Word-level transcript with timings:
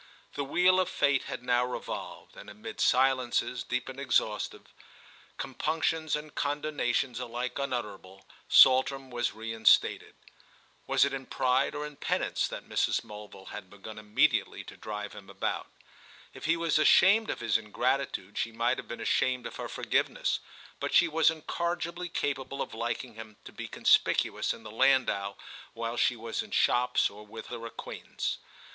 The 0.33 0.43
wheel 0.43 0.79
of 0.79 0.89
fate 0.89 1.25
had 1.25 1.43
now 1.43 1.63
revolved, 1.63 2.35
and 2.35 2.49
amid 2.49 2.81
silences 2.81 3.61
deep 3.61 3.87
and 3.87 3.99
exhaustive, 3.99 4.73
compunctions 5.37 6.15
and 6.15 6.33
condonations 6.33 7.19
alike 7.19 7.59
unutterable, 7.59 8.25
Saltram 8.49 9.11
was 9.11 9.33
reinstated. 9.35 10.15
Was 10.87 11.05
it 11.05 11.13
in 11.13 11.27
pride 11.27 11.75
or 11.75 11.85
in 11.85 11.97
penance 11.97 12.47
that 12.47 12.67
Mrs. 12.67 13.03
Mulville 13.03 13.49
had 13.49 13.69
begun 13.69 13.99
immediately 13.99 14.63
to 14.63 14.75
drive 14.75 15.13
him 15.13 15.29
about? 15.29 15.67
If 16.33 16.45
he 16.45 16.57
was 16.57 16.79
ashamed 16.79 17.29
of 17.29 17.39
his 17.39 17.55
ingratitude 17.59 18.39
she 18.39 18.51
might 18.51 18.77
have 18.79 18.87
been 18.87 19.01
ashamed 19.01 19.45
of 19.45 19.57
her 19.57 19.69
forgiveness; 19.69 20.39
but 20.79 20.95
she 20.95 21.07
was 21.07 21.29
incorrigibly 21.29 22.09
capable 22.09 22.59
of 22.59 22.73
liking 22.73 23.13
him 23.13 23.37
to 23.45 23.51
be 23.51 23.67
conspicuous 23.67 24.51
in 24.51 24.63
the 24.63 24.71
landau 24.71 25.35
while 25.75 25.95
she 25.95 26.15
was 26.15 26.41
in 26.41 26.49
shops 26.49 27.07
or 27.07 27.23
with 27.23 27.49
her 27.49 27.63
acquaintance. 27.67 28.39